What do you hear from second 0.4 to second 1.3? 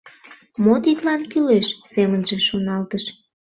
«Мо тидлан